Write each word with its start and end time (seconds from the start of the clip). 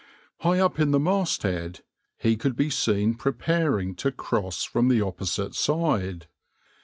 \par 0.39 0.55
High 0.55 0.61
up 0.61 0.79
at 0.79 0.91
the 0.91 0.99
masthead 0.99 1.81
he 2.17 2.35
could 2.35 2.55
be 2.55 2.71
seen 2.71 3.13
preparing 3.13 3.93
to 3.97 4.11
cross 4.11 4.63
from 4.63 4.87
the 4.87 4.99
opposite 5.01 5.53
side. 5.53 6.25